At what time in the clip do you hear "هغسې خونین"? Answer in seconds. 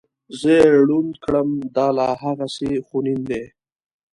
2.23-3.21